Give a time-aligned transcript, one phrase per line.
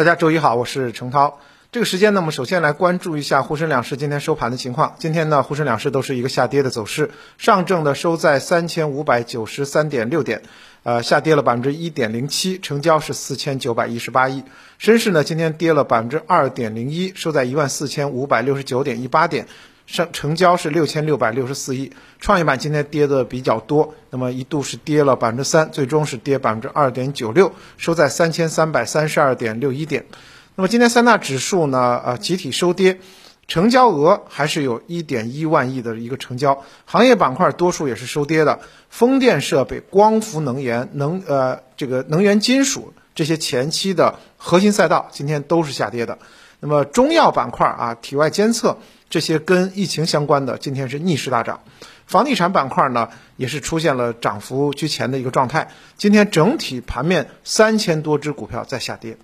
[0.00, 1.40] 大家周一好，我是程涛。
[1.72, 4.94] 这个时间呢，我们首先来关注一下沪深两市今天收盘的情况。
[4.98, 10.40] 今天呢，沪深两市都是一个下跌的走势，上证呢收在三千五百九十三点六点，
[10.84, 14.42] 呃，下跌了百分之一点零七，成交是四千九百一十八亿。
[14.78, 19.48] 深市呢今天跌了百分之二点零一，收在一万四千五百六十九点一八点。
[19.90, 30.06] 上成交是六千六百六十四亿，创业板今天跌的比较多，那么一度是跌了百分之三，最终是跌百分之二点九六，收在三千三百三十二点六一点。
[30.54, 33.00] 那么今天三大指数呢，呃，集体收跌，
[33.48, 38.60] 成交额还是有一点一万亿的一个成交，行业板块多数也是收跌的，
[38.90, 46.20] 风电设备、光伏能源、能呃这个能源金属这些前期的核心赛道今天都是下跌的。
[46.60, 48.78] 那么中药板块啊，体外监测。
[49.10, 51.60] 这些跟疫情相关的，今天是逆势大涨。
[52.06, 55.68] 房地产板块呢，也是出现了涨幅居前的一个状态。
[55.96, 59.16] 今天整体盘面三千多只股票在下跌。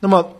[0.00, 0.36] 那么，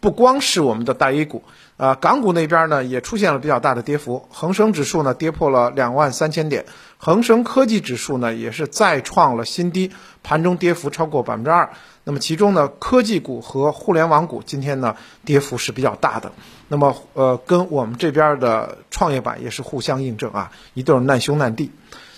[0.00, 1.42] 不光是我们的大 A 股，
[1.76, 4.26] 啊，港股那边呢也出现了比较大的跌幅。
[4.30, 6.66] 恒生指数呢跌破了两万三千点，
[6.98, 11.70] 恒生科技指数呢也是再创了新低，盘中跌幅超过百分之二。
[12.04, 16.32] 那么其中呢，科技股和互联网股今天呢跌幅是比较大的。
[16.68, 21.72] 那么呃，跟我们这边的创业板也是互相印证啊，一对难兄难弟。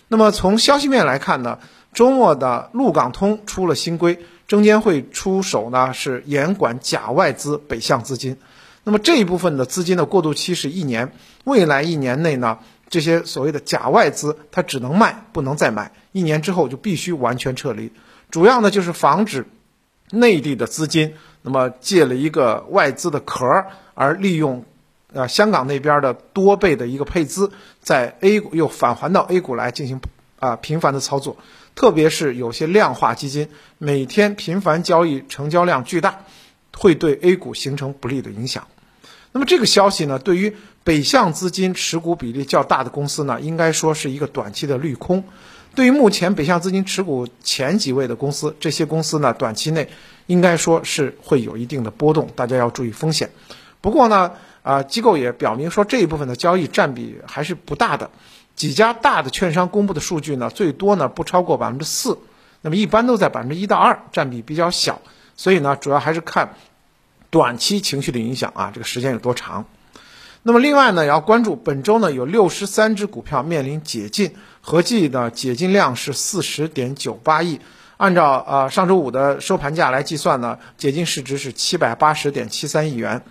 [0.08, 1.58] 那么从消息面来看呢，
[1.98, 8.36] 周末的陆港通出了新规，证监会出手呢是严管假外资北向资金。
[8.84, 17.90] 那么这一部分的资金的过渡期是一年，未来一年内呢，这些所谓的假外资它只能卖不能再买，一年之后就必须完全撤离。
[18.30, 19.44] 主要呢就是防止。
[20.12, 24.64] 内地的资金，那么借了一个外资的壳儿，而利用，
[25.12, 30.00] 呃，香港那边的多倍的一个配资，在 A 股又返还到 A 股来进行
[30.38, 31.36] 啊频繁的操作，
[31.78, 33.46] 特别是有些量化基金，
[33.78, 36.24] 每天频繁交易，成交量巨大，
[36.76, 38.66] 会对 A 股形成不利的影响。
[39.30, 45.22] 那么这个消息呢，对于北向资金持股比例较大的公司呢，应该说是一个短期的利空。
[45.76, 49.88] 对于目前北向资金持股前几位的公司，这些公司呢，短期内
[50.26, 53.30] 应该说是会有一定的波动，大家要注意风险。
[53.80, 54.32] 不过呢，
[54.68, 58.10] 啊，机构也表明说这一部分的交易占比还是不大的。
[58.54, 62.18] 几家大的券商公布的数据呢，最多呢不超过百分之四，
[62.60, 65.00] 那么一般都在百分之一到二，占比比较小。
[65.36, 66.54] 所以呢，主要还是看
[67.30, 69.64] 短期情绪的影响啊，这个时间有多长。
[70.42, 77.58] 那么另外呢，也要关注本周呢有六十三只股票面临解禁，合计呢解禁量是四十点九八亿。
[77.96, 83.22] 按照呃上周五的收盘价来计算呢，解禁市值是七百八十点七三亿元，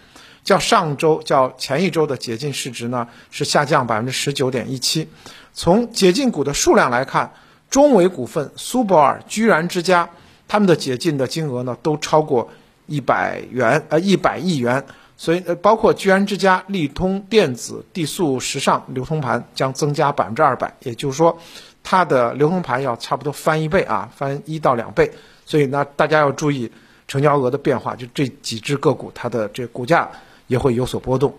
[0.47, 5.07] 较上周较前一周的解禁市值呢是下降百分之十九点一七。
[5.53, 7.33] 从解禁股的数量来看，
[7.69, 10.09] 中维股份、苏泊尔、居然之家
[10.47, 12.49] 他们的解禁的金额呢都超过
[12.85, 14.85] 一百元呃一百亿元。
[15.19, 21.35] 所以，呃，包括居然之家、利通电子、地素时尚流通盘将增加百分之二百，也就是说，
[21.83, 25.11] 它的流通盘要差不多翻一倍啊，翻一到两倍。
[25.43, 26.71] 所以呢，大家要注意
[27.07, 30.07] 成交额的变化，就这几只个股它的这股价
[30.47, 31.37] 也会有所波动。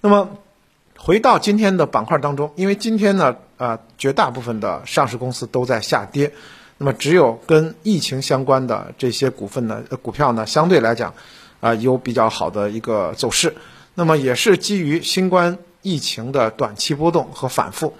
[0.00, 0.36] 那么，
[0.96, 6.32] 回到今天的板块当中，因为今天呢，呃，绝大部分的上市公司都在下跌，
[6.78, 11.14] 那么只有跟疫情相关的这些股份呢，股票呢，相对来讲。
[11.62, 13.54] 啊，有比较好的一个走势，
[13.94, 17.94] 那么也是基于新冠疫情的短期波动和反复，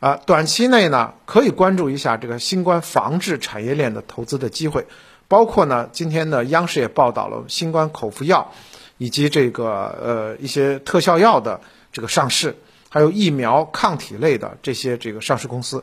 [0.00, 4.86] 啊，短期内呢可以关注一下这个新冠防治产业链的投资的机会，
[5.28, 8.52] 包括呢今天呢央视也报道了新冠口服药，
[8.98, 11.60] 以及这个呃一些特效药的
[11.92, 12.56] 这个上市，
[12.88, 15.82] 还有疫苗抗体类的这些这个上市公司，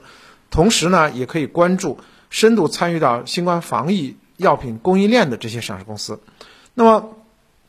[0.49, 6.19] 同时呢也可以关注深度参与到新冠防疫药品供应链的这些上市公司。
[6.73, 7.17] 那么，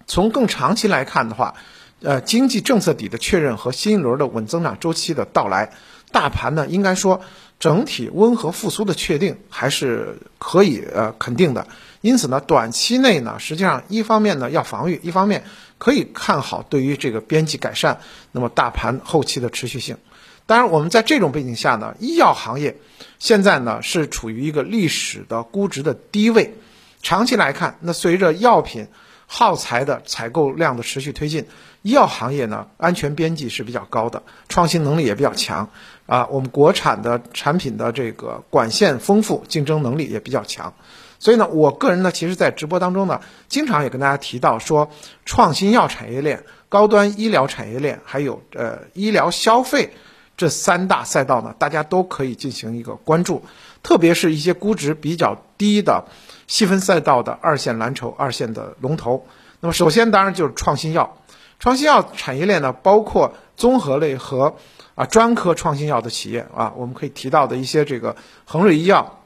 [0.06, 1.54] 从更长期来看的话，
[2.02, 5.72] 呃，经济政策底的确认和新一轮的稳增长周期的到来，
[6.12, 7.22] 大盘呢，应该说
[7.58, 11.66] 整体温和复苏的确定还是可以呃肯定的。
[12.00, 15.44] 因此呢，短期内呢，实际上一方面呢要防御，一方面
[15.78, 18.00] 可以看好对于这个边际改善，
[18.32, 19.96] 那么大盘后期的持续性。
[20.44, 22.76] 当然，我们在这种背景下呢，医药行业
[23.20, 26.54] 现在呢是处于一个历史的估值的低位。
[27.00, 28.88] 长期来看，那随着药品
[29.26, 31.46] 耗材的采购量的持续推进，
[31.82, 35.68] 医药行业呢安全边际是比较高的，创新能力也比较强
[36.06, 36.26] 啊。
[36.30, 40.74] 我们国产的产品的这个管线丰富，竞争能力也比较强。
[41.18, 44.90] 所以呢，我个人呢，其实在直播当中呢，经常也跟大家提到说，
[45.24, 49.92] 创新药产业链、高端医疗产业链，还有呃医疗消费
[50.36, 53.44] 这三大赛道呢，大家都可以进行一个关注，
[53.82, 56.04] 特别是一些估值比较低的。
[56.48, 59.26] 细分赛道的二线蓝筹、二线的龙头，
[59.60, 61.16] 那么首先当然就是创新药，
[61.62, 64.56] 创新药产业链呢包括综合类和
[64.96, 69.20] 啊专科创新药的企业啊，我们可以提到的一些这个恒瑞医药、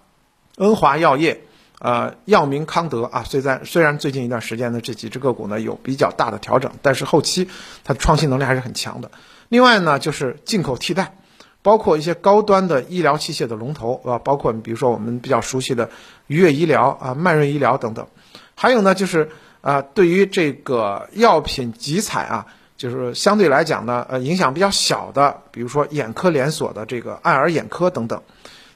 [0.59, 1.41] 恩华药业。
[1.79, 7.51] 呃，药明康德啊，虽然虽然最近一段时间呢，这几只个股呢有比较大的调整，但是后期
[7.85, 9.11] 它的创新能力还是很强的。
[9.51, 11.19] 另外呢，就是进口替代，
[11.61, 15.91] 包括一些高端的医疗器械的龙头啊，包括比如说我们比较熟悉的
[16.29, 18.07] 愉悦医疗啊、迈瑞医疗等等。
[18.55, 19.31] 还有呢，就是
[19.67, 22.47] 啊，对于这个药品集采啊，
[22.77, 28.23] 就是相对来讲呢，呃，影响比较小的，比如说眼科连锁的这个爱尔眼科等等。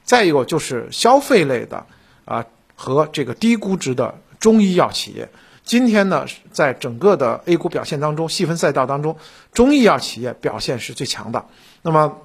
[0.03, 1.85] 再有就是消费类的
[2.25, 2.45] 啊。
[2.83, 5.29] 和这个低估值的中医药企业，
[5.63, 9.17] 今天呢，在整个的 A 股表现当中，细分赛道当中，
[9.53, 11.45] 中医药企业表现是最强的。
[11.83, 12.17] 那么，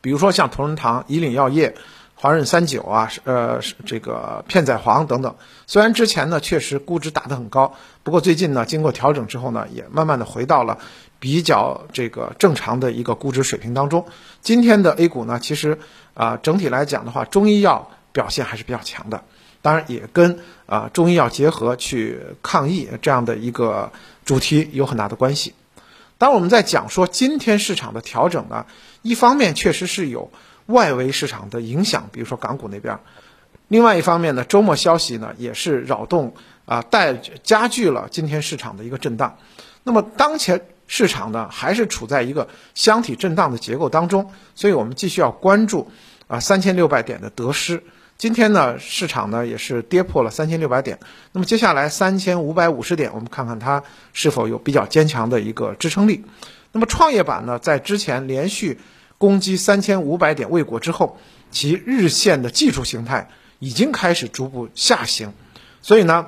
[0.00, 1.74] 比如说像同仁堂、以岭药业、
[2.22, 5.34] 华润三九啊，呃，这个片仔癀等等，
[5.66, 7.74] 虽然之前呢确实估值打得很高，
[8.04, 10.78] 不过最近呢经过调整之后呢，也慢慢的回到了
[11.18, 14.06] 比较这个正常的一个估值水平当中。
[14.40, 15.80] 今天的 A 股呢，其实
[16.14, 19.24] 啊整体来讲的话，中医药表现还是比较强的。
[19.60, 23.90] 当然也跟啊中医药结合去抗疫这样的一个
[24.24, 25.54] 主题有很大的关系。
[26.18, 28.66] 当我们在讲说今天市场的调整呢，
[29.02, 30.30] 一方面确实是有
[30.66, 32.96] 外围市场的影响，比如说港股那边；
[33.68, 39.38] 另外一方面呢，周末消息呢也是扰动啊，带加剧了今天市场的一个震荡。
[39.82, 45.90] 那么当前市场呢还是处在一个箱体震荡的结构当中，所以我们继续要关注
[46.28, 47.82] 啊三千六百点的得失。
[48.18, 51.00] 今天呢，市场呢也是跌破了三千六百点。
[51.32, 53.82] 那么接下来三千五百五十点，我们看看它
[54.12, 56.24] 是否有比较坚强的一个支撑力。
[56.70, 58.78] 那么创业板呢，在之前连续
[59.22, 61.16] 攻击三千五百点未果之后，
[61.52, 63.30] 其日线的技术形态
[63.60, 65.32] 已经开始逐步下行。
[65.80, 66.26] 所以呢，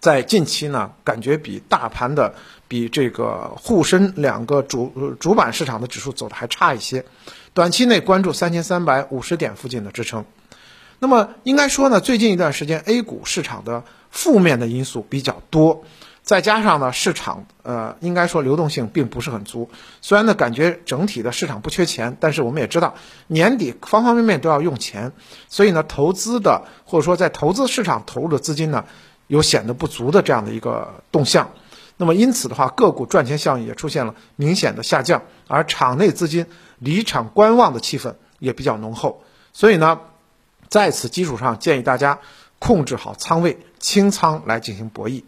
[0.00, 2.34] 在近期呢，感觉比大盘的、
[2.66, 7.04] 比这个沪深两个主主板市场的指数走的还差一些。
[7.54, 10.24] 短期内关注三千三百五十点附近的支撑。
[10.98, 15.84] 那么应该说呢，最近一段时间 A 股市场的负面的因素比较多，
[16.26, 19.70] 再加上呢，市场呃，应该说流动性并不是很足。
[20.02, 22.96] 虽然呢，感觉整体的市场不缺钱，但是我们也知道
[23.28, 25.12] 年底方方面面都要用钱，
[25.48, 28.84] 所以呢，投资的或者说在投资市场投入的资金呢，
[29.28, 31.50] 有显得不足的这样的一个动向。
[31.96, 36.46] 那么因此的话，个股赚钱效应也出现了明显的下降，而场内资金
[36.78, 39.22] 离场观望的气氛也比较浓厚。
[39.52, 40.00] 所以呢。
[40.68, 42.18] 在此基础上，建议大家
[42.58, 45.22] 控制好仓位，清仓来进行博弈。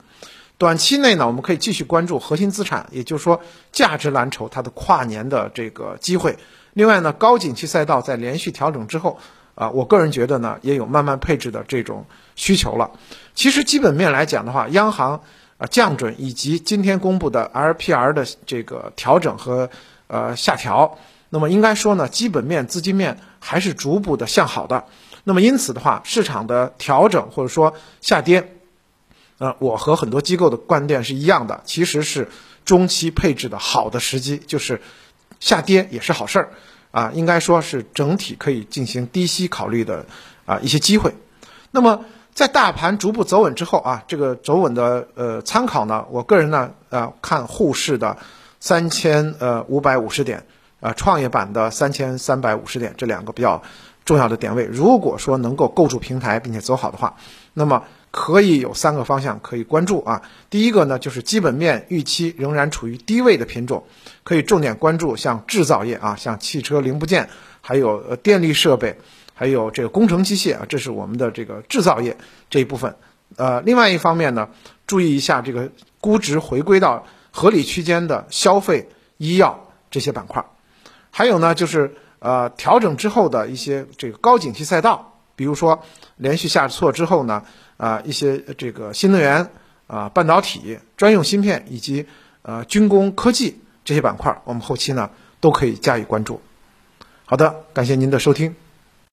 [0.59, 3.41] 短期内呢，我们可以继续关注核心资产，也就是说
[3.71, 6.37] 价值蓝筹它的跨年的这个机会。
[6.73, 9.19] 另外呢，高景气赛道在连续调整之后，
[9.55, 12.91] 啊，我个人觉得呢，也有慢慢配置的这种需求了。
[13.35, 15.23] 其实基本面来讲的话，央行
[15.59, 19.71] 啊降准以及今天公布的 LPR 的这个调整和
[20.09, 20.99] 呃下调，
[21.31, 24.85] 那么应该说呢，基本面资金面还是逐步的向好的。
[25.23, 28.58] 那么因此的话，市场的调整或者说下跌，
[29.39, 32.29] 呃，我和很多机构的观点是一样的，其实是
[32.65, 34.81] 中期配置的好的时机，就是
[35.41, 36.51] 下跌也是好事儿，
[36.91, 40.07] 啊，应该说是整体可以进行低吸考虑的
[40.45, 41.15] 啊一些机会。
[41.71, 42.05] 那么
[42.35, 48.19] 在大盘逐步走稳之后啊，这个走稳的呃参考呢，我个人呢呃看沪市的
[48.61, 50.47] 三千呃五百五十点，
[50.81, 53.63] 呃创业板的三千三百五十点这两个比较。
[54.05, 57.17] 重要的点位，如果说能够构筑平台并且走好的话，
[57.53, 60.23] 那么可以有三个方向可以关注啊。
[60.51, 63.85] 第一个呢，就是基本面预期仍然处于低位的品种，
[64.25, 67.29] 可以重点关注像制造业啊，像汽车零部件，
[67.61, 68.99] 还有呃电力设备，
[69.35, 72.17] 还有这个工程机械啊，这是我们的这个制造业
[72.51, 72.95] 这一部分。
[73.37, 74.49] 呃，另外一方面呢，
[74.87, 80.47] 注意一下这个估值回归到合理区间的消费、医药这些板块儿，
[81.11, 81.95] 还有呢就是。
[82.21, 85.85] 呃，调整之后的一些这个高景气赛道，比如说
[86.17, 87.45] 连续下挫之后呢，
[87.79, 89.49] 啊，一些这个新能源
[89.87, 92.05] 啊、半导体、专用芯片以及
[92.43, 95.09] 呃军工科技这些板块，我们后期呢
[95.41, 96.43] 都可以加以关注。
[97.25, 98.55] 好的，感谢您的收听。